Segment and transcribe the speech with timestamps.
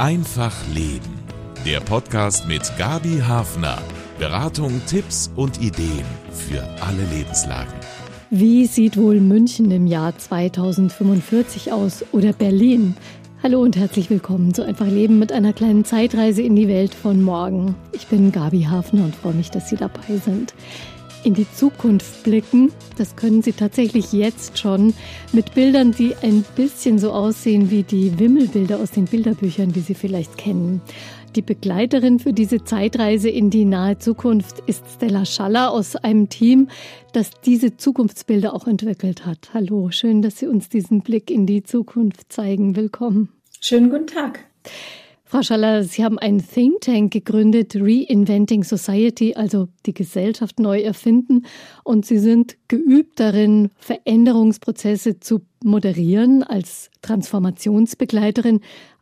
[0.00, 1.12] Einfach Leben.
[1.66, 3.76] Der Podcast mit Gabi Hafner.
[4.18, 7.74] Beratung, Tipps und Ideen für alle Lebenslagen.
[8.30, 12.96] Wie sieht wohl München im Jahr 2045 aus oder Berlin?
[13.42, 17.22] Hallo und herzlich willkommen zu Einfach Leben mit einer kleinen Zeitreise in die Welt von
[17.22, 17.74] morgen.
[17.92, 20.54] Ich bin Gabi Hafner und freue mich, dass Sie dabei sind
[21.24, 22.72] in die Zukunft blicken.
[22.96, 24.94] Das können Sie tatsächlich jetzt schon
[25.32, 29.94] mit Bildern, die ein bisschen so aussehen wie die Wimmelbilder aus den Bilderbüchern, die Sie
[29.94, 30.80] vielleicht kennen.
[31.36, 36.68] Die Begleiterin für diese Zeitreise in die nahe Zukunft ist Stella Schaller aus einem Team,
[37.12, 39.50] das diese Zukunftsbilder auch entwickelt hat.
[39.54, 42.74] Hallo, schön, dass Sie uns diesen Blick in die Zukunft zeigen.
[42.74, 43.28] Willkommen.
[43.60, 44.49] Schönen guten Tag.
[45.30, 51.46] Frau Schaller, Sie haben einen Think Tank gegründet, Reinventing Society, also die Gesellschaft neu erfinden.
[51.84, 58.58] Und Sie sind geübt darin, Veränderungsprozesse zu moderieren als Transformationsbegleiterin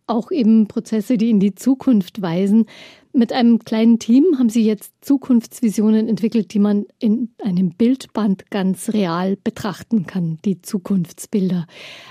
[0.08, 2.66] auch eben Prozesse, die in die Zukunft weisen.
[3.12, 8.90] Mit einem kleinen Team haben Sie jetzt Zukunftsvisionen entwickelt, die man in einem Bildband ganz
[8.90, 11.66] real betrachten kann, die Zukunftsbilder.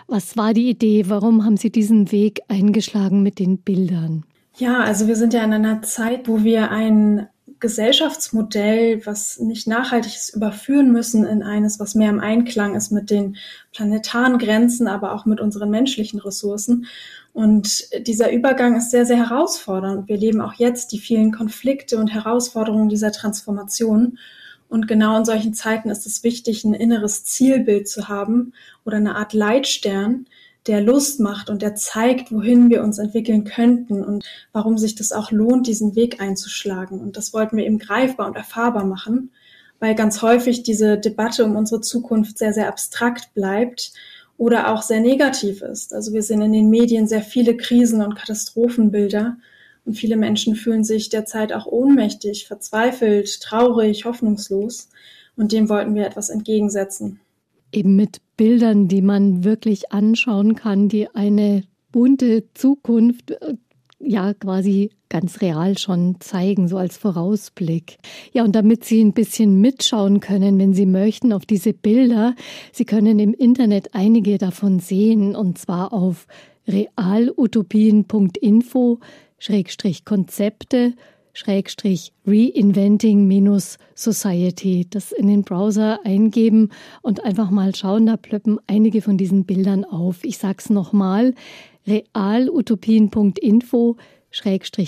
[0.08, 1.06] Was war die Idee?
[1.08, 4.26] Warum haben Sie diesen Weg eingeschlagen mit den Bildern?
[4.58, 7.28] Ja, also wir sind ja in einer Zeit, wo wir ein
[7.60, 13.10] Gesellschaftsmodell, was nicht nachhaltig ist, überführen müssen in eines, was mehr im Einklang ist mit
[13.10, 13.38] den
[13.74, 16.86] planetaren Grenzen, aber auch mit unseren menschlichen Ressourcen.
[17.38, 20.08] Und dieser Übergang ist sehr, sehr herausfordernd.
[20.08, 24.18] Wir leben auch jetzt die vielen Konflikte und Herausforderungen dieser Transformation.
[24.70, 28.54] Und genau in solchen Zeiten ist es wichtig, ein inneres Zielbild zu haben
[28.86, 30.26] oder eine Art Leitstern,
[30.66, 35.12] der Lust macht und der zeigt, wohin wir uns entwickeln könnten und warum sich das
[35.12, 37.00] auch lohnt, diesen Weg einzuschlagen.
[37.00, 39.30] Und das wollten wir eben greifbar und erfahrbar machen,
[39.80, 43.94] weil ganz häufig diese Debatte um unsere Zukunft sehr, sehr abstrakt bleibt
[44.38, 45.94] oder auch sehr negativ ist.
[45.94, 49.38] Also wir sehen in den Medien sehr viele Krisen und Katastrophenbilder
[49.86, 54.90] und viele Menschen fühlen sich derzeit auch ohnmächtig, verzweifelt, traurig, hoffnungslos
[55.36, 57.20] und dem wollten wir etwas entgegensetzen
[57.72, 63.36] eben mit Bildern, die man wirklich anschauen kann, die eine bunte Zukunft
[64.00, 67.98] ja quasi ganz real schon zeigen, so als Vorausblick.
[68.34, 72.36] Ja, und damit Sie ein bisschen mitschauen können, wenn Sie möchten, auf diese Bilder,
[72.72, 76.28] Sie können im Internet einige davon sehen, und zwar auf
[76.68, 79.00] realutopien.info
[79.40, 80.94] Schrägstrich Konzepte
[81.38, 84.88] Schrägstrich Reinventing minus Society.
[84.90, 86.70] Das in den Browser eingeben
[87.04, 90.24] und einfach mal schauen, da plöppen einige von diesen Bildern auf.
[90.24, 91.36] Ich sag's nochmal,
[91.88, 93.98] realutopien.info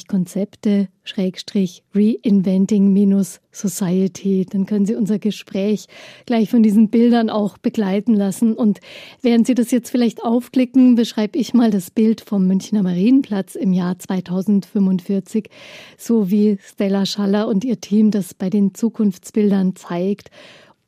[0.08, 4.46] Konzepte, Schrägstrich Reinventing minus Society.
[4.48, 5.88] Dann können Sie unser Gespräch
[6.26, 8.54] gleich von diesen Bildern auch begleiten lassen.
[8.54, 8.80] Und
[9.22, 13.74] während Sie das jetzt vielleicht aufklicken, beschreibe ich mal das Bild vom Münchner Marienplatz im
[13.74, 15.50] Jahr 2045,
[15.98, 20.30] so wie Stella Schaller und ihr Team das bei den Zukunftsbildern zeigt.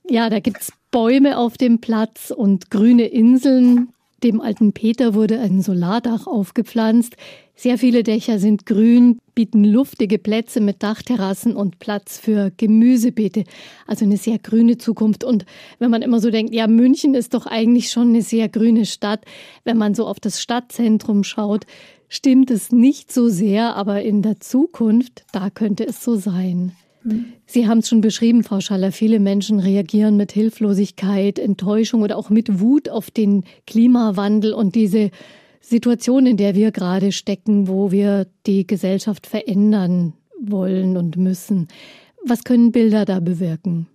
[0.07, 3.93] Ja, da gibt's Bäume auf dem Platz und grüne Inseln.
[4.23, 7.15] Dem alten Peter wurde ein Solardach aufgepflanzt.
[7.55, 13.45] Sehr viele Dächer sind grün, bieten luftige Plätze mit Dachterrassen und Platz für Gemüsebeete.
[13.87, 15.23] Also eine sehr grüne Zukunft.
[15.23, 15.45] Und
[15.79, 19.25] wenn man immer so denkt, ja, München ist doch eigentlich schon eine sehr grüne Stadt,
[19.63, 21.65] wenn man so auf das Stadtzentrum schaut,
[22.07, 26.73] stimmt es nicht so sehr, aber in der Zukunft, da könnte es so sein.
[27.45, 28.91] Sie haben es schon beschrieben, Frau Schaller.
[28.91, 35.09] Viele Menschen reagieren mit Hilflosigkeit, Enttäuschung oder auch mit Wut auf den Klimawandel und diese
[35.61, 41.67] Situation, in der wir gerade stecken, wo wir die Gesellschaft verändern wollen und müssen.
[42.25, 43.88] Was können Bilder da bewirken?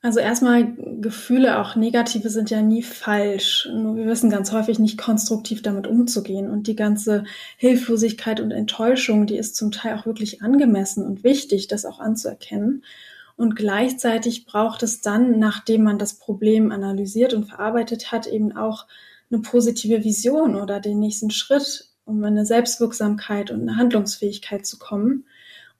[0.00, 3.68] Also erstmal Gefühle, auch negative, sind ja nie falsch.
[3.72, 6.48] Nur wir wissen ganz häufig nicht konstruktiv damit umzugehen.
[6.48, 7.24] Und die ganze
[7.56, 12.84] Hilflosigkeit und Enttäuschung, die ist zum Teil auch wirklich angemessen und wichtig, das auch anzuerkennen.
[13.36, 18.86] Und gleichzeitig braucht es dann, nachdem man das Problem analysiert und verarbeitet hat, eben auch
[19.30, 25.24] eine positive Vision oder den nächsten Schritt, um eine Selbstwirksamkeit und eine Handlungsfähigkeit zu kommen.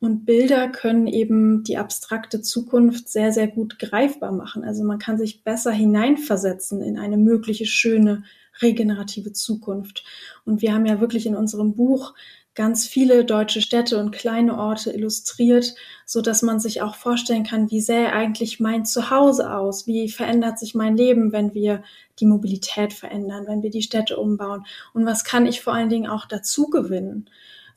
[0.00, 4.62] Und Bilder können eben die abstrakte Zukunft sehr, sehr gut greifbar machen.
[4.62, 8.22] Also man kann sich besser hineinversetzen in eine mögliche schöne
[8.62, 10.04] regenerative Zukunft.
[10.44, 12.14] Und wir haben ja wirklich in unserem Buch
[12.54, 17.70] ganz viele deutsche Städte und kleine Orte illustriert, so dass man sich auch vorstellen kann,
[17.70, 19.86] wie sähe eigentlich mein Zuhause aus?
[19.86, 21.84] Wie verändert sich mein Leben, wenn wir
[22.18, 24.64] die Mobilität verändern, wenn wir die Städte umbauen?
[24.92, 27.30] Und was kann ich vor allen Dingen auch dazu gewinnen?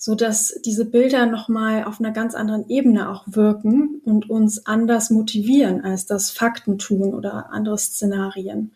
[0.04, 5.12] So dass diese Bilder nochmal auf einer ganz anderen Ebene auch wirken und uns anders
[5.12, 8.72] motivieren, als das Fakten tun oder andere Szenarien.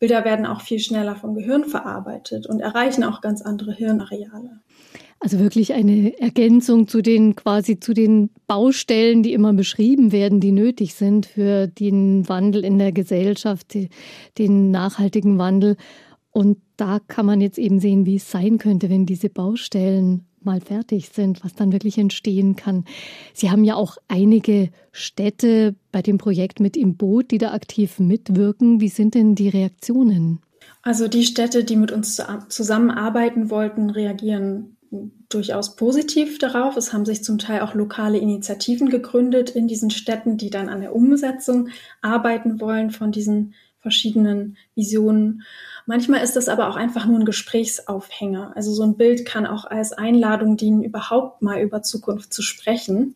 [0.00, 4.58] Bilder werden auch viel schneller vom Gehirn verarbeitet und erreichen auch ganz andere Hirnareale.
[5.20, 10.50] Also wirklich eine Ergänzung zu den quasi zu den Baustellen, die immer beschrieben werden, die
[10.50, 13.76] nötig sind für den Wandel in der Gesellschaft,
[14.38, 15.76] den nachhaltigen Wandel.
[16.32, 20.60] Und da kann man jetzt eben sehen, wie es sein könnte, wenn diese Baustellen mal
[20.60, 22.84] fertig sind, was dann wirklich entstehen kann.
[23.32, 27.98] Sie haben ja auch einige Städte bei dem Projekt mit im Boot, die da aktiv
[27.98, 28.80] mitwirken.
[28.80, 30.40] Wie sind denn die Reaktionen?
[30.82, 34.76] Also die Städte, die mit uns zusammenarbeiten wollten, reagieren
[35.28, 36.76] durchaus positiv darauf.
[36.76, 40.80] Es haben sich zum Teil auch lokale Initiativen gegründet in diesen Städten, die dann an
[40.80, 41.68] der Umsetzung
[42.02, 43.54] arbeiten wollen von diesen
[43.84, 45.42] verschiedenen Visionen.
[45.84, 48.52] Manchmal ist das aber auch einfach nur ein Gesprächsaufhänger.
[48.56, 53.14] Also so ein Bild kann auch als Einladung dienen, überhaupt mal über Zukunft zu sprechen.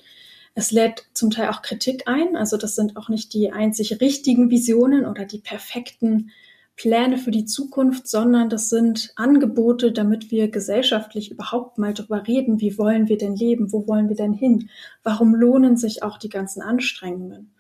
[0.55, 2.37] Es lädt zum Teil auch Kritik ein.
[2.37, 6.31] Also das sind auch nicht die einzig richtigen Visionen oder die perfekten
[6.77, 12.61] Pläne für die Zukunft, sondern das sind Angebote, damit wir gesellschaftlich überhaupt mal darüber reden,
[12.61, 14.69] wie wollen wir denn leben, wo wollen wir denn hin,
[15.03, 17.55] warum lohnen sich auch die ganzen Anstrengungen.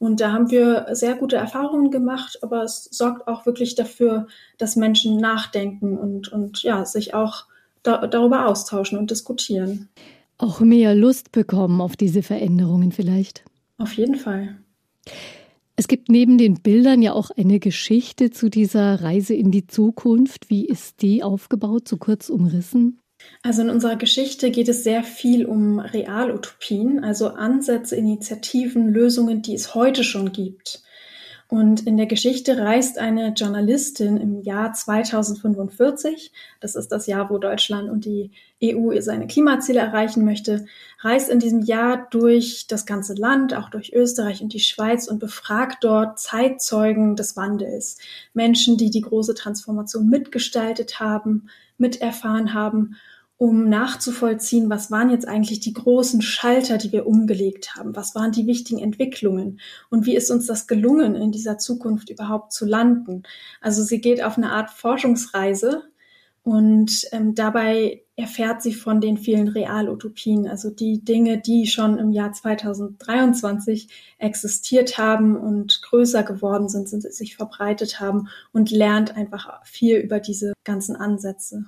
[0.00, 4.74] Und da haben wir sehr gute Erfahrungen gemacht, aber es sorgt auch wirklich dafür, dass
[4.74, 7.44] Menschen nachdenken und, und ja, sich auch
[7.82, 9.90] da, darüber austauschen und diskutieren.
[10.38, 13.44] Auch mehr Lust bekommen auf diese Veränderungen vielleicht.
[13.76, 14.56] Auf jeden Fall.
[15.76, 20.48] Es gibt neben den Bildern ja auch eine Geschichte zu dieser Reise in die Zukunft.
[20.48, 23.00] Wie ist die aufgebaut, so kurz umrissen?
[23.42, 29.54] Also in unserer Geschichte geht es sehr viel um Realutopien, also Ansätze, Initiativen, Lösungen, die
[29.54, 30.82] es heute schon gibt.
[31.50, 36.30] Und in der Geschichte reist eine Journalistin im Jahr 2045,
[36.60, 38.30] das ist das Jahr, wo Deutschland und die
[38.62, 40.66] EU seine Klimaziele erreichen möchte,
[41.00, 45.18] reist in diesem Jahr durch das ganze Land, auch durch Österreich und die Schweiz und
[45.18, 47.98] befragt dort Zeitzeugen des Wandels.
[48.32, 51.48] Menschen, die die große Transformation mitgestaltet haben,
[51.78, 52.94] miterfahren haben
[53.40, 58.32] um nachzuvollziehen, was waren jetzt eigentlich die großen Schalter, die wir umgelegt haben, was waren
[58.32, 63.22] die wichtigen Entwicklungen und wie ist uns das gelungen, in dieser Zukunft überhaupt zu landen.
[63.62, 65.84] Also sie geht auf eine Art Forschungsreise
[66.42, 72.12] und ähm, dabei erfährt sie von den vielen Realutopien, also die Dinge, die schon im
[72.12, 73.88] Jahr 2023
[74.18, 80.20] existiert haben und größer geworden sind, sind sich verbreitet haben und lernt einfach viel über
[80.20, 81.64] diese ganzen Ansätze.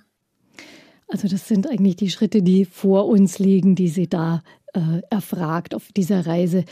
[1.12, 4.42] Also das sind eigentlich die Schritte, die vor uns liegen, die sie da
[4.72, 6.64] äh, erfragt auf dieser Reise.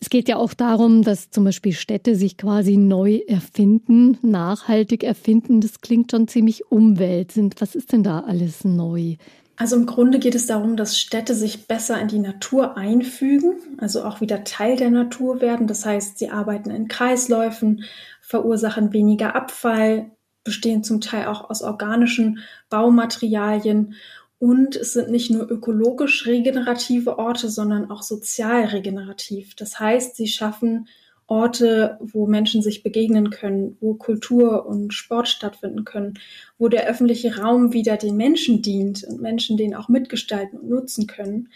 [0.00, 5.60] Es geht ja auch darum, dass zum Beispiel Städte sich quasi neu erfinden, nachhaltig erfinden.
[5.60, 7.56] Das klingt schon ziemlich umwälzend.
[7.60, 9.16] Was ist denn da alles neu?
[9.56, 14.04] Also im Grunde geht es darum, dass Städte sich besser in die Natur einfügen, also
[14.04, 15.66] auch wieder Teil der Natur werden.
[15.66, 17.84] Das heißt, sie arbeiten in Kreisläufen,
[18.22, 20.10] verursachen weniger Abfall,
[20.44, 23.94] bestehen zum Teil auch aus organischen Baumaterialien
[24.42, 29.54] und es sind nicht nur ökologisch regenerative Orte, sondern auch sozial regenerativ.
[29.54, 30.88] Das heißt, sie schaffen
[31.28, 36.18] Orte, wo Menschen sich begegnen können, wo Kultur und Sport stattfinden können,
[36.58, 41.06] wo der öffentliche Raum wieder den Menschen dient und Menschen den auch mitgestalten und nutzen
[41.06, 41.48] können.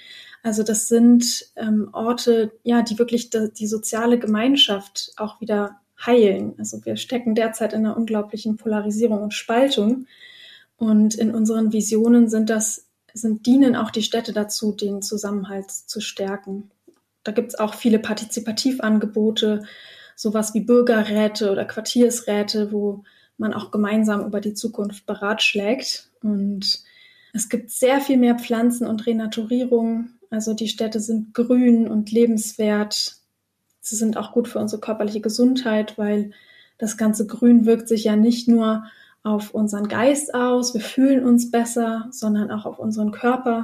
[0.44, 6.54] Also das sind ähm, Orte, ja, die wirklich die, die soziale Gemeinschaft auch wieder heilen.
[6.58, 10.06] Also wir stecken derzeit in einer unglaublichen Polarisierung und Spaltung.
[10.76, 16.00] Und in unseren Visionen sind das, sind, dienen auch die Städte dazu, den Zusammenhalt zu
[16.00, 16.70] stärken.
[17.24, 19.64] Da gibt es auch viele Partizipativangebote,
[20.14, 23.04] sowas wie Bürgerräte oder Quartiersräte, wo
[23.38, 26.10] man auch gemeinsam über die Zukunft beratschlägt.
[26.22, 26.84] Und
[27.32, 30.10] es gibt sehr viel mehr Pflanzen und Renaturierung.
[30.30, 33.16] Also die Städte sind grün und lebenswert.
[33.86, 36.32] Sie sind auch gut für unsere körperliche Gesundheit, weil
[36.76, 38.84] das ganze Grün wirkt sich ja nicht nur
[39.22, 43.62] auf unseren Geist aus, wir fühlen uns besser, sondern auch auf unseren Körper.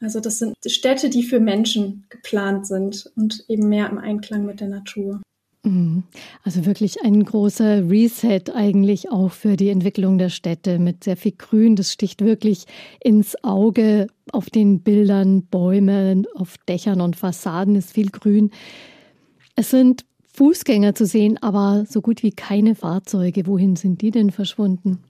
[0.00, 4.60] Also das sind Städte, die für Menschen geplant sind und eben mehr im Einklang mit
[4.60, 5.20] der Natur.
[5.62, 6.02] Mhm.
[6.42, 11.32] Also wirklich ein großer Reset eigentlich auch für die Entwicklung der Städte mit sehr viel
[11.32, 11.76] Grün.
[11.76, 12.64] Das sticht wirklich
[13.00, 14.08] ins Auge.
[14.32, 18.50] Auf den Bildern, Bäume, auf Dächern und Fassaden ist viel Grün.
[19.60, 23.46] Es sind Fußgänger zu sehen, aber so gut wie keine Fahrzeuge.
[23.46, 25.04] Wohin sind die denn verschwunden?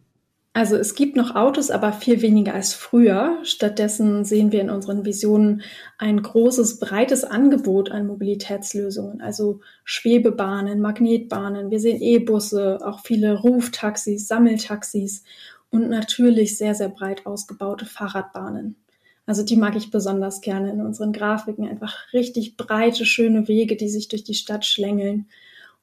[0.54, 3.38] Also es gibt noch Autos, aber viel weniger als früher.
[3.44, 5.62] Stattdessen sehen wir in unseren Visionen
[5.98, 11.70] ein großes, breites Angebot an Mobilitätslösungen, also Schwebebahnen, Magnetbahnen.
[11.70, 15.22] Wir sehen E-Busse, auch viele Ruftaxis, Sammeltaxis
[15.70, 18.74] und natürlich sehr, sehr breit ausgebaute Fahrradbahnen.
[19.30, 21.64] Also die mag ich besonders gerne in unseren Grafiken.
[21.64, 25.28] Einfach richtig breite, schöne Wege, die sich durch die Stadt schlängeln.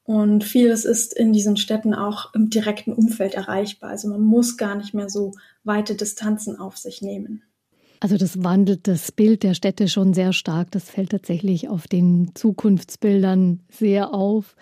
[0.04, 3.88] Und vieles ist in diesen Städten auch im direkten Umfeld erreichbar.
[3.88, 5.32] Also man muss gar nicht mehr so
[5.64, 7.42] weite Distanzen auf sich nehmen.
[8.00, 10.70] Also das wandelt das Bild der Städte schon sehr stark.
[10.72, 14.56] Das fällt tatsächlich auf den Zukunftsbildern sehr auf,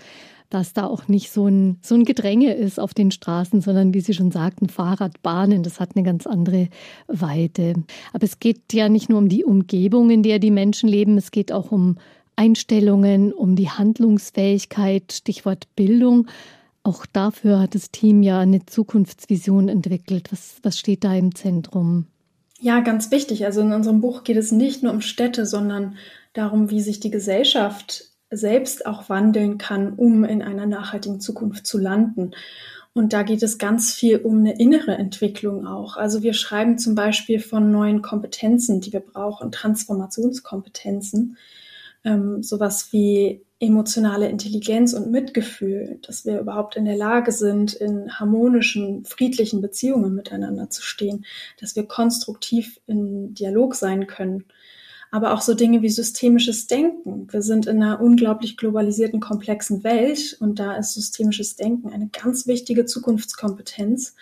[0.50, 4.00] dass da auch nicht so ein, so ein Gedränge ist auf den Straßen, sondern wie
[4.00, 6.68] Sie schon sagten, Fahrradbahnen, das hat eine ganz andere
[7.08, 7.74] Weite.
[8.12, 11.30] Aber es geht ja nicht nur um die Umgebung, in der die Menschen leben, es
[11.30, 11.96] geht auch um
[12.36, 16.28] Einstellungen, um die Handlungsfähigkeit, Stichwort Bildung.
[16.82, 20.30] Auch dafür hat das Team ja eine Zukunftsvision entwickelt.
[20.30, 22.06] Was, was steht da im Zentrum?
[22.60, 23.44] Ja, ganz wichtig.
[23.44, 25.96] Also in unserem Buch geht es nicht nur um Städte, sondern
[26.32, 31.78] darum, wie sich die Gesellschaft selbst auch wandeln kann, um in einer nachhaltigen Zukunft zu
[31.78, 32.32] landen.
[32.92, 35.96] Und da geht es ganz viel um eine innere Entwicklung auch.
[35.96, 41.36] Also wir schreiben zum Beispiel von neuen Kompetenzen, die wir brauchen, Transformationskompetenzen,
[42.04, 48.18] ähm, sowas wie emotionale Intelligenz und Mitgefühl, dass wir überhaupt in der Lage sind, in
[48.18, 51.24] harmonischen, friedlichen Beziehungen miteinander zu stehen,
[51.60, 54.44] dass wir konstruktiv in Dialog sein können.
[55.16, 57.26] Aber auch so Dinge wie systemisches Denken.
[57.32, 62.46] Wir sind in einer unglaublich globalisierten, komplexen Welt und da ist systemisches Denken eine ganz
[62.46, 64.14] wichtige Zukunftskompetenz.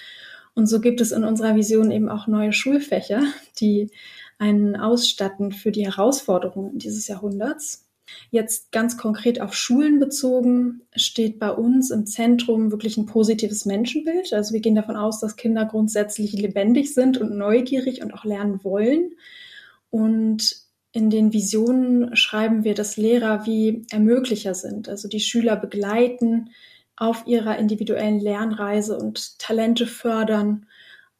[0.55, 3.25] Und so gibt es in unserer Vision eben auch neue Schulfächer,
[3.59, 3.91] die
[4.39, 7.89] einen ausstatten für die Herausforderungen dieses Jahrhunderts.
[8.31, 14.33] Jetzt ganz konkret auf Schulen bezogen steht bei uns im Zentrum wirklich ein positives Menschenbild.
[14.33, 18.63] Also wir gehen davon aus, dass Kinder grundsätzlich lebendig sind und neugierig und auch lernen
[18.63, 19.17] wollen.
[19.91, 20.64] Und
[20.95, 26.51] in den Visionen schreiben wir, dass Lehrer wie Ermöglicher sind, also die Schüler begleiten
[26.97, 30.67] auf ihrer individuellen Lernreise und Talente fördern.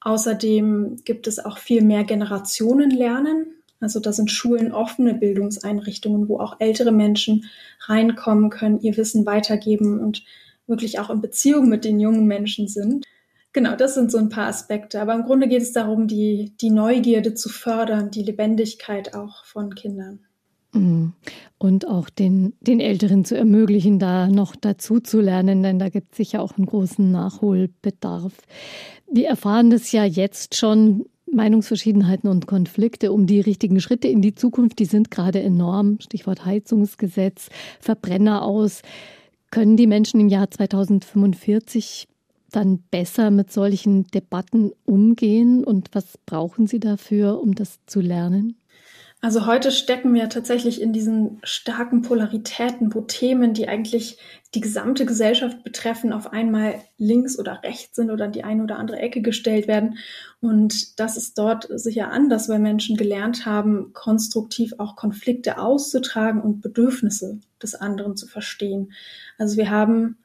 [0.01, 3.47] Außerdem gibt es auch viel mehr Generationenlernen.
[3.81, 7.47] Also da sind Schulen offene Bildungseinrichtungen, wo auch ältere Menschen
[7.81, 10.23] reinkommen können, ihr Wissen weitergeben und
[10.69, 13.05] wirklich auch in Beziehung mit den jungen Menschen sind.
[13.55, 15.01] Genau, das sind so ein paar Aspekte.
[15.01, 19.77] Aber im Grunde geht es darum, die, die Neugierde zu fördern, die Lebendigkeit auch von
[19.77, 20.19] Kindern.
[20.73, 21.13] Mhm.
[21.57, 26.11] Und auch den, den Älteren zu ermöglichen, da noch dazu zu lernen, denn da gibt
[26.11, 28.33] es sicher auch einen großen Nachholbedarf.
[29.09, 34.35] Wir erfahren das ja jetzt schon Meinungsverschiedenheiten und Konflikte um die richtigen Schritte in die
[34.35, 36.01] Zukunft, die sind gerade enorm.
[36.01, 38.83] Stichwort Heizungsgesetz, Verbrenner aus.
[39.53, 42.09] Können die Menschen im Jahr 2045
[42.55, 48.57] dann besser mit solchen Debatten umgehen und was brauchen sie dafür, um das zu lernen?
[49.25, 54.19] Also heute stecken wir tatsächlich in diesen starken Polaritäten, wo Themen, die eigentlich
[54.55, 58.77] die gesamte Gesellschaft betreffen, auf einmal links oder rechts sind oder in die eine oder
[58.77, 59.97] andere Ecke gestellt werden.
[60.43, 66.61] Und das ist dort sicher anders, weil Menschen gelernt haben, konstruktiv auch Konflikte auszutragen und
[66.61, 68.93] Bedürfnisse des anderen zu verstehen.
[69.39, 70.19] Also wir haben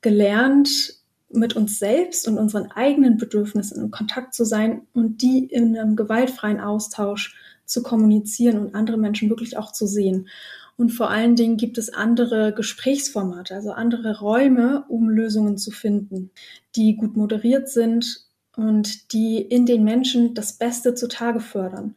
[0.00, 0.95] gelernt,
[1.28, 5.96] mit uns selbst und unseren eigenen Bedürfnissen in Kontakt zu sein und die in einem
[5.96, 10.28] gewaltfreien Austausch zu kommunizieren und andere Menschen wirklich auch zu sehen.
[10.76, 16.30] Und vor allen Dingen gibt es andere Gesprächsformate, also andere Räume, um Lösungen zu finden,
[16.76, 21.94] die gut moderiert sind und die in den Menschen das Beste zutage fördern.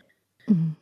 [0.47, 0.75] Mhm.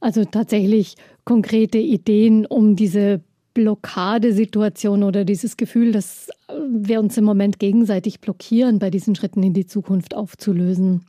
[0.00, 3.22] Also tatsächlich konkrete Ideen, um diese
[3.58, 6.28] Blockadesituation oder dieses Gefühl, dass
[6.70, 11.04] wir uns im Moment gegenseitig blockieren, bei diesen Schritten in die Zukunft aufzulösen.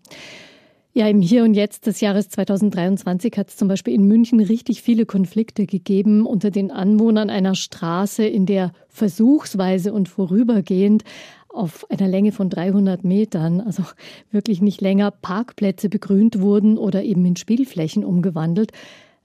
[0.92, 4.82] Ja, im Hier und Jetzt des Jahres 2023 hat es zum Beispiel in München richtig
[4.82, 11.04] viele Konflikte gegeben unter den Anwohnern einer Straße, in der versuchsweise und vorübergehend
[11.50, 13.84] auf einer Länge von 300 Metern, also
[14.32, 18.72] wirklich nicht länger, Parkplätze begrünt wurden oder eben in Spielflächen umgewandelt.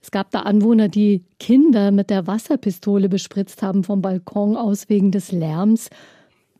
[0.05, 5.09] Es gab da Anwohner, die Kinder mit der Wasserpistole bespritzt haben vom Balkon aus wegen
[5.11, 5.89] des Lärms.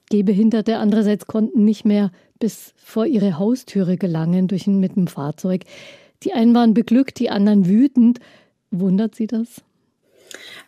[0.10, 2.10] Gehbehinderte andererseits konnten nicht mehr
[2.40, 5.62] bis vor ihre Haustüre gelangen durch ein, mit dem Fahrzeug.
[6.24, 8.18] Die einen waren beglückt, die anderen wütend.
[8.72, 9.64] Wundert Sie das?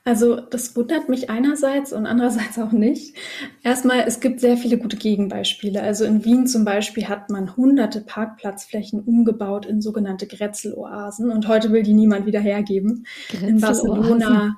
[0.04, 3.16] Also das wundert mich einerseits und andererseits auch nicht.
[3.64, 5.82] Erstmal, es gibt sehr viele gute Gegenbeispiele.
[5.82, 11.72] Also in Wien zum Beispiel hat man hunderte Parkplatzflächen umgebaut in sogenannte Grätzeloasen und heute
[11.72, 13.06] will die niemand wieder hergeben.
[13.42, 14.58] In Barcelona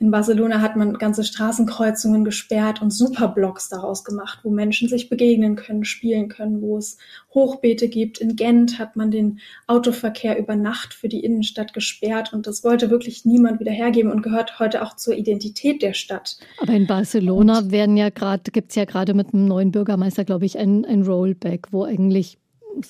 [0.00, 5.56] in Barcelona hat man ganze Straßenkreuzungen gesperrt und Superblocks daraus gemacht, wo Menschen sich begegnen
[5.56, 6.96] können, spielen können, wo es
[7.34, 8.16] Hochbeete gibt.
[8.18, 12.88] In Gent hat man den Autoverkehr über Nacht für die Innenstadt gesperrt und das wollte
[12.88, 16.38] wirklich niemand wieder hergeben und gehört heute auch zur Identität der Stadt.
[16.58, 20.24] Aber in Barcelona und werden ja gerade, gibt es ja gerade mit dem neuen Bürgermeister,
[20.24, 22.38] glaube ich, ein, ein Rollback, wo eigentlich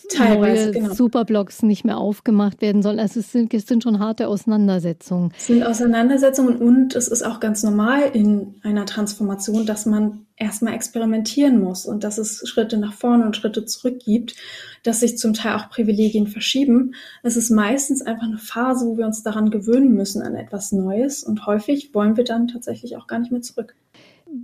[0.08, 0.94] Teilweise, neue genau.
[0.94, 2.98] Superblocks nicht mehr aufgemacht werden sollen.
[2.98, 5.32] Also es sind, es sind schon harte Auseinandersetzungen.
[5.36, 10.74] Es sind Auseinandersetzungen und es ist auch ganz normal in einer Transformation, dass man erstmal
[10.74, 14.34] experimentieren muss und dass es Schritte nach vorne und Schritte zurück gibt,
[14.82, 16.94] dass sich zum Teil auch Privilegien verschieben.
[17.22, 21.22] Es ist meistens einfach eine Phase, wo wir uns daran gewöhnen müssen an etwas Neues
[21.22, 23.74] und häufig wollen wir dann tatsächlich auch gar nicht mehr zurück.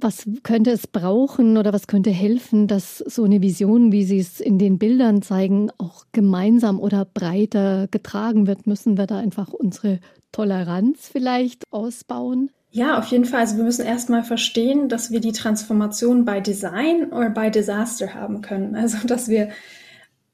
[0.00, 4.40] Was könnte es brauchen oder was könnte helfen, dass so eine Vision, wie Sie es
[4.40, 8.66] in den Bildern zeigen, auch gemeinsam oder breiter getragen wird?
[8.66, 10.00] Müssen wir da einfach unsere
[10.32, 12.50] Toleranz vielleicht ausbauen?
[12.70, 13.40] Ja, auf jeden Fall.
[13.40, 18.42] Also wir müssen erstmal verstehen, dass wir die Transformation bei Design oder bei Disaster haben
[18.42, 18.74] können.
[18.74, 19.50] Also dass wir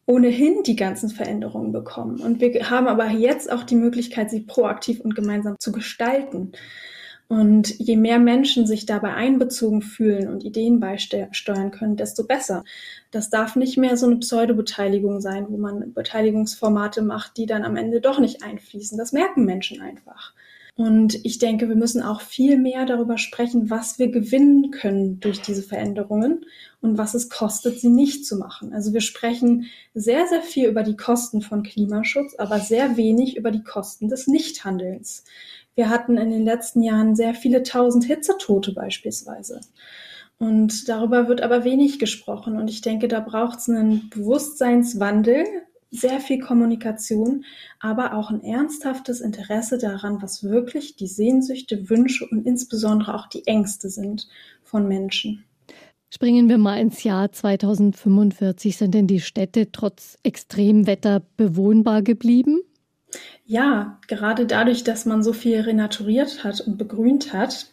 [0.07, 2.21] ohnehin die ganzen Veränderungen bekommen.
[2.21, 6.53] Und wir haben aber jetzt auch die Möglichkeit, sie proaktiv und gemeinsam zu gestalten.
[7.33, 12.63] Und je mehr Menschen sich dabei einbezogen fühlen und Ideen beisteuern können, desto besser.
[13.11, 17.77] Das darf nicht mehr so eine Pseudobeteiligung sein, wo man Beteiligungsformate macht, die dann am
[17.77, 18.99] Ende doch nicht einfließen.
[18.99, 20.35] Das merken Menschen einfach.
[20.77, 25.41] Und ich denke, wir müssen auch viel mehr darüber sprechen, was wir gewinnen können durch
[25.41, 26.45] diese Veränderungen
[26.83, 28.75] und was es kostet, sie nicht zu machen.
[28.75, 33.51] Also wir sprechen sehr, sehr viel über die Kosten von Klimaschutz, aber sehr wenig über
[33.51, 35.25] die Kosten des Nichthandelns.
[35.75, 39.61] Wir hatten in den letzten Jahren sehr viele tausend Hitzetote beispielsweise.
[40.39, 42.57] Und darüber wird aber wenig gesprochen.
[42.57, 45.45] Und ich denke, da braucht es einen Bewusstseinswandel,
[45.91, 47.45] sehr viel Kommunikation,
[47.79, 53.47] aber auch ein ernsthaftes Interesse daran, was wirklich die Sehnsüchte, Wünsche und insbesondere auch die
[53.47, 54.27] Ängste sind
[54.63, 55.45] von Menschen.
[56.11, 58.77] Springen wir mal ins Jahr 2045.
[58.77, 62.61] Sind denn die Städte trotz Extremwetter bewohnbar geblieben?
[63.45, 67.67] Ja, gerade dadurch, dass man so viel renaturiert hat und begrünt hat,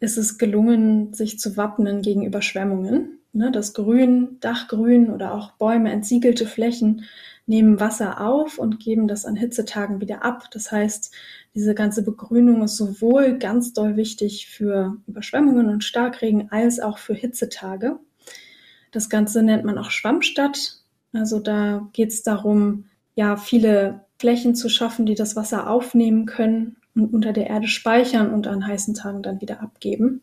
[0.00, 3.18] ist es gelungen, sich zu wappnen gegen Überschwemmungen.
[3.32, 7.04] Ne, das Grün, Dachgrün oder auch Bäume, entsiegelte Flächen
[7.46, 10.44] nehmen Wasser auf und geben das an Hitzetagen wieder ab.
[10.50, 11.14] Das heißt,
[11.54, 17.14] diese ganze Begrünung ist sowohl ganz doll wichtig für Überschwemmungen und Starkregen als auch für
[17.14, 17.98] Hitzetage.
[18.92, 20.82] Das Ganze nennt man auch Schwammstadt.
[21.12, 22.84] Also da geht es darum,
[23.14, 28.32] ja, viele Flächen zu schaffen, die das Wasser aufnehmen können und unter der Erde speichern
[28.32, 30.22] und an heißen Tagen dann wieder abgeben.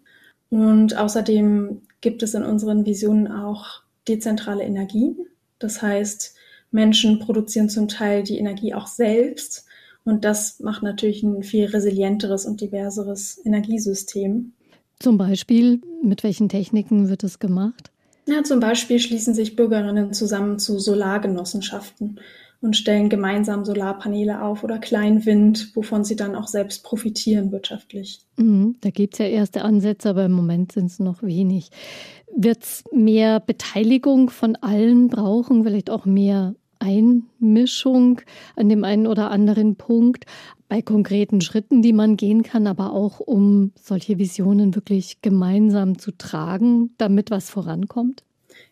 [0.49, 5.17] Und außerdem gibt es in unseren Visionen auch dezentrale Energien.
[5.60, 6.36] Das heißt,
[6.71, 9.65] Menschen produzieren zum Teil die Energie auch selbst.
[10.03, 14.53] Und das macht natürlich ein viel resilienteres und diverseres Energiesystem.
[14.99, 17.91] Zum Beispiel, mit welchen Techniken wird es gemacht?
[18.27, 22.19] Ja, zum Beispiel schließen sich Bürgerinnen zusammen zu Solargenossenschaften
[22.61, 28.21] und stellen gemeinsam Solarpaneele auf oder Kleinwind, wovon sie dann auch selbst profitieren wirtschaftlich.
[28.37, 31.69] Mhm, da gibt es ja erste Ansätze, aber im Moment sind es noch wenig.
[32.35, 38.21] Wird es mehr Beteiligung von allen brauchen, vielleicht auch mehr Einmischung
[38.55, 40.25] an dem einen oder anderen Punkt
[40.67, 46.11] bei konkreten Schritten, die man gehen kann, aber auch um solche Visionen wirklich gemeinsam zu
[46.11, 48.23] tragen, damit was vorankommt?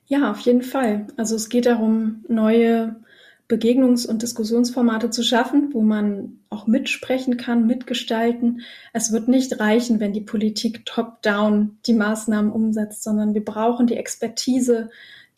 [0.08, 1.08] Ja, auf jeden Fall.
[1.18, 2.96] Also es geht darum, neue
[3.50, 8.62] Begegnungs- und Diskussionsformate zu schaffen, wo man auch mitsprechen kann, mitgestalten.
[8.94, 13.98] Es wird nicht reichen, wenn die Politik top-down die Maßnahmen umsetzt, sondern wir brauchen die
[13.98, 14.90] Expertise,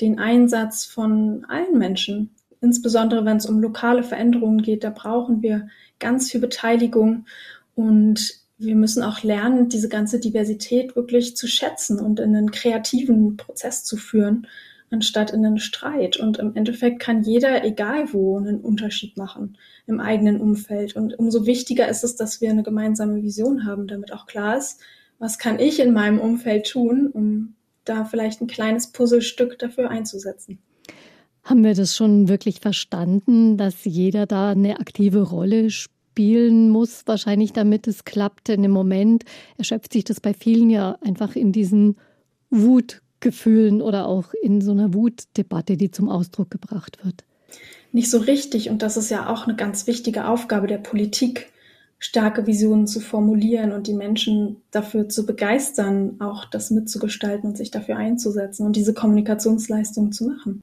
[0.01, 2.35] den Einsatz von allen Menschen.
[2.61, 5.67] Insbesondere wenn es um lokale Veränderungen geht, da brauchen wir
[5.99, 7.25] ganz viel Beteiligung
[7.75, 13.35] und wir müssen auch lernen, diese ganze Diversität wirklich zu schätzen und in einen kreativen
[13.35, 14.47] Prozess zu führen
[14.95, 16.17] anstatt in einen Streit.
[16.17, 20.95] Und im Endeffekt kann jeder, egal wo, einen Unterschied machen im eigenen Umfeld.
[20.95, 24.79] Und umso wichtiger ist es, dass wir eine gemeinsame Vision haben, damit auch klar ist,
[25.19, 30.59] was kann ich in meinem Umfeld tun, um da vielleicht ein kleines Puzzlestück dafür einzusetzen.
[31.43, 37.51] Haben wir das schon wirklich verstanden, dass jeder da eine aktive Rolle spielen muss, wahrscheinlich
[37.53, 38.49] damit es klappt.
[38.49, 39.25] In dem Moment
[39.57, 41.97] erschöpft sich das bei vielen ja einfach in diesen
[42.49, 47.23] Wut, Gefühlen oder auch in so einer Wutdebatte, die zum Ausdruck gebracht wird?
[47.91, 48.69] Nicht so richtig.
[48.69, 51.51] Und das ist ja auch eine ganz wichtige Aufgabe der Politik,
[51.97, 57.71] starke Visionen zu formulieren und die Menschen dafür zu begeistern, auch das mitzugestalten und sich
[57.71, 60.61] dafür einzusetzen und diese Kommunikationsleistung zu machen.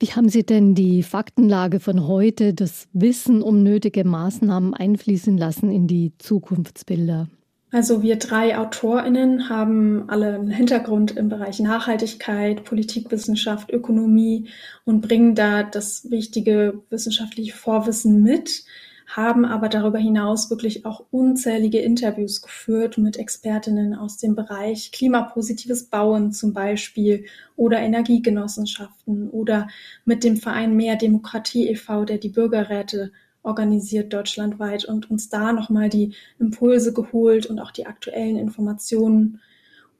[0.00, 5.72] Wie haben Sie denn die Faktenlage von heute, das Wissen um nötige Maßnahmen einfließen lassen
[5.72, 7.28] in die Zukunftsbilder?
[7.70, 14.48] Also wir drei AutorInnen haben alle einen Hintergrund im Bereich Nachhaltigkeit, Politikwissenschaft, Ökonomie
[14.86, 18.64] und bringen da das wichtige wissenschaftliche Vorwissen mit,
[19.06, 25.84] haben aber darüber hinaus wirklich auch unzählige Interviews geführt mit Expertinnen aus dem Bereich klimapositives
[25.84, 29.68] Bauen zum Beispiel oder Energiegenossenschaften oder
[30.06, 33.12] mit dem Verein Mehr Demokratie e.V., der die Bürgerräte
[33.48, 39.40] organisiert deutschlandweit und uns da nochmal die Impulse geholt und auch die aktuellen Informationen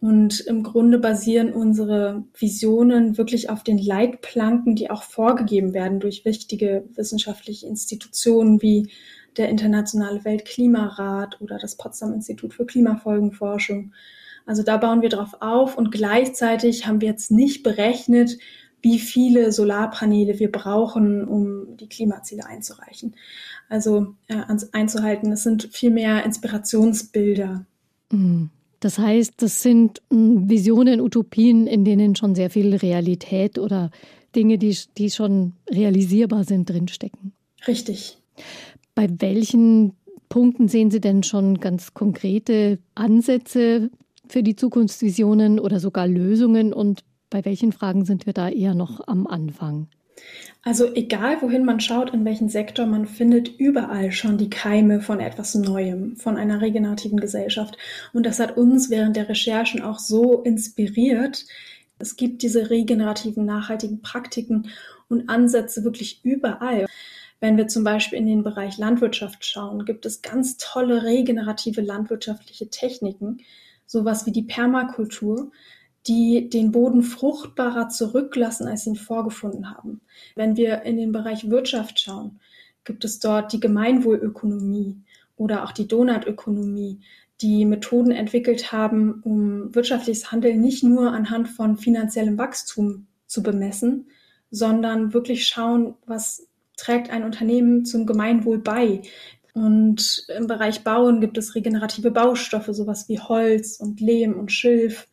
[0.01, 6.25] und im Grunde basieren unsere Visionen wirklich auf den Leitplanken, die auch vorgegeben werden durch
[6.25, 8.91] wichtige wissenschaftliche Institutionen wie
[9.37, 13.93] der Internationale Weltklimarat oder das Potsdam Institut für Klimafolgenforschung.
[14.47, 18.39] Also da bauen wir drauf auf und gleichzeitig haben wir jetzt nicht berechnet,
[18.81, 23.15] wie viele Solarpaneele wir brauchen, um die Klimaziele einzureichen.
[23.69, 25.33] Also äh, einzuhalten.
[25.33, 27.65] Es sind vielmehr Inspirationsbilder.
[28.11, 28.51] Mhm.
[28.81, 33.91] Das heißt, das sind hm, Visionen, Utopien, in denen schon sehr viel Realität oder
[34.37, 37.33] Dinge, die, die schon realisierbar sind, drinstecken.
[37.67, 38.19] Richtig.
[38.95, 39.95] Bei welchen
[40.29, 43.91] Punkten sehen Sie denn schon ganz konkrete Ansätze
[44.29, 46.73] für die Zukunftsvisionen oder sogar Lösungen?
[46.73, 49.89] Und bei welchen Fragen sind wir da eher noch am Anfang?
[50.63, 55.21] Also egal, wohin man schaut, in welchen Sektor, man findet überall schon die Keime von
[55.21, 57.77] etwas Neuem, von einer regenerativen Gesellschaft.
[58.13, 61.47] Und das hat uns während der Recherchen auch so inspiriert.
[61.99, 64.71] Es gibt diese regenerativen, nachhaltigen Praktiken
[65.09, 66.87] und Ansätze wirklich überall.
[67.41, 72.69] Wenn wir zum Beispiel in den Bereich Landwirtschaft schauen, gibt es ganz tolle regenerative landwirtschaftliche
[72.69, 73.39] Techniken,
[73.87, 75.53] sowas wie die Permakultur,
[76.07, 80.01] die den Boden fruchtbarer zurücklassen, als sie ihn vorgefunden haben.
[80.35, 82.41] Wenn wir in den Bereich Wirtschaft schauen,
[82.85, 84.97] gibt es dort die Gemeinwohlökonomie
[85.37, 87.01] oder auch die Donutökonomie,
[87.41, 94.07] die Methoden entwickelt haben, um wirtschaftliches Handeln nicht nur anhand von finanziellem Wachstum zu bemessen,
[94.51, 99.03] sondern wirklich schauen, was trägt ein Unternehmen zum Gemeinwohl bei.
[99.53, 105.09] Und im Bereich Bauen gibt es regenerative Baustoffe, sowas wie Holz und Lehm und Schilf,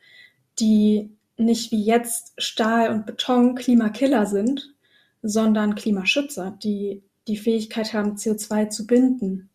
[0.60, 4.74] die nicht wie jetzt Stahl und Beton Klimakiller sind,
[5.22, 9.50] sondern Klimaschützer, die die Fähigkeit haben, CO2 zu binden.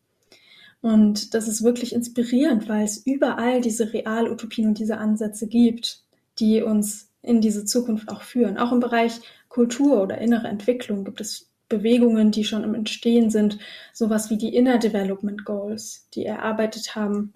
[0.83, 6.03] Und das ist wirklich inspirierend, weil es überall diese Realutopien und diese Ansätze gibt,
[6.39, 8.57] die uns in diese Zukunft auch führen.
[8.57, 13.59] Auch im Bereich Kultur oder innere Entwicklung gibt es Bewegungen, die schon im Entstehen sind,
[13.93, 17.35] sowas wie die Inner Development Goals, die erarbeitet haben,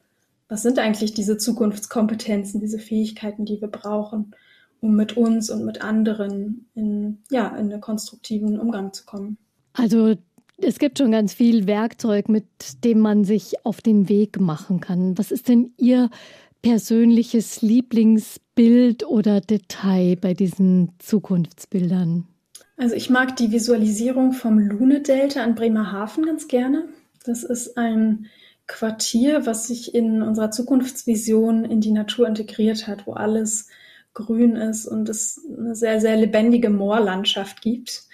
[0.54, 4.36] was sind eigentlich diese Zukunftskompetenzen, diese Fähigkeiten, die wir brauchen,
[4.80, 9.36] um mit uns und mit anderen in, ja, in einen konstruktiven Umgang zu kommen.
[9.72, 10.14] Also
[10.58, 12.44] es gibt schon ganz viel Werkzeug, mit
[12.84, 15.18] dem man sich auf den Weg machen kann.
[15.18, 16.08] Was ist denn Ihr
[16.62, 22.28] persönliches Lieblingsbild oder Detail bei diesen Zukunftsbildern?
[22.76, 26.84] Also ich mag die Visualisierung vom Lune-Delta in Bremerhaven ganz gerne.
[27.24, 28.26] Das ist ein
[28.66, 33.68] Quartier, was sich in unserer Zukunftsvision in die Natur integriert hat, wo alles
[34.14, 38.04] grün ist und es eine sehr, sehr lebendige Moorlandschaft gibt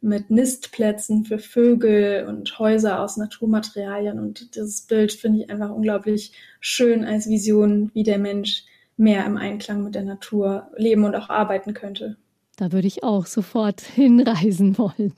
[0.00, 4.18] mit Nistplätzen für Vögel und Häuser aus Naturmaterialien.
[4.18, 8.64] Und dieses Bild finde ich einfach unglaublich schön als Vision, wie der Mensch
[8.96, 12.16] mehr im Einklang mit der Natur leben und auch arbeiten könnte.
[12.56, 15.14] Da würde ich auch sofort hinreisen wollen.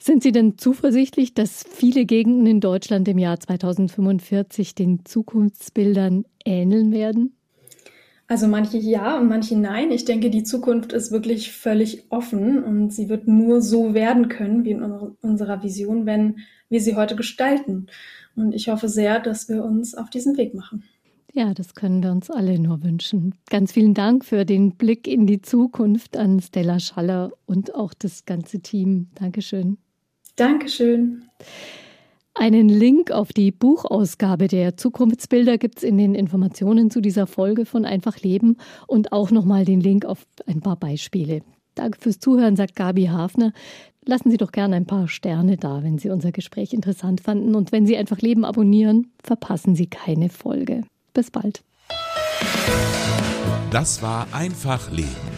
[0.00, 6.92] Sind Sie denn zuversichtlich, dass viele Gegenden in Deutschland im Jahr 2045 den Zukunftsbildern ähneln
[6.92, 7.34] werden?
[8.28, 9.90] Also manche ja und manche nein.
[9.90, 14.64] Ich denke, die Zukunft ist wirklich völlig offen und sie wird nur so werden können
[14.64, 16.36] wie in unserer Vision, wenn
[16.68, 17.86] wir sie heute gestalten.
[18.36, 20.84] Und ich hoffe sehr, dass wir uns auf diesen Weg machen.
[21.32, 23.34] Ja, das können wir uns alle nur wünschen.
[23.48, 28.26] Ganz vielen Dank für den Blick in die Zukunft an Stella Schaller und auch das
[28.26, 29.08] ganze Team.
[29.14, 29.78] Dankeschön.
[30.38, 31.24] Dankeschön.
[32.34, 37.66] Einen Link auf die Buchausgabe der Zukunftsbilder gibt es in den Informationen zu dieser Folge
[37.66, 41.40] von Einfach Leben und auch nochmal den Link auf ein paar Beispiele.
[41.74, 43.52] Danke fürs Zuhören, sagt Gabi Hafner.
[44.04, 47.56] Lassen Sie doch gerne ein paar Sterne da, wenn Sie unser Gespräch interessant fanden.
[47.56, 50.84] Und wenn Sie einfach Leben abonnieren, verpassen Sie keine Folge.
[51.14, 51.64] Bis bald.
[53.72, 55.37] Das war Einfach Leben